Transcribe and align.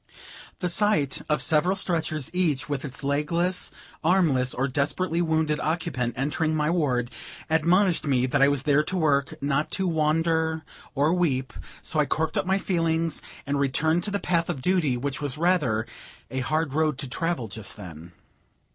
The 0.61 0.67
sight 0.69 1.21
of 1.29 1.43
several 1.43 1.75
stretchers, 1.75 2.31
each 2.33 2.67
with 2.67 2.83
its 2.83 3.03
legless, 3.03 3.69
armless, 4.03 4.55
or 4.55 4.67
desperately 4.67 5.21
wounded 5.21 5.59
occupant, 5.59 6.15
entering 6.17 6.55
my 6.55 6.71
ward, 6.71 7.11
admonished 7.51 8.07
me 8.07 8.25
that 8.25 8.41
I 8.41 8.47
was 8.47 8.63
there 8.63 8.81
to 8.81 8.97
work, 8.97 9.35
not 9.43 9.69
to 9.73 9.87
wonder 9.87 10.63
or 10.95 11.13
weep; 11.13 11.53
so 11.83 11.99
I 11.99 12.07
corked 12.07 12.35
up 12.35 12.47
my 12.47 12.57
feelings, 12.57 13.21
and 13.45 13.59
returned 13.59 14.03
to 14.05 14.09
the 14.09 14.17
path 14.19 14.49
of 14.49 14.63
duty, 14.63 14.97
which 14.97 15.21
was 15.21 15.37
rather 15.37 15.85
"a 16.31 16.39
hard 16.39 16.73
road 16.73 16.97
to 16.97 17.07
travel" 17.07 17.47
just 17.47 17.75
then. 17.77 18.13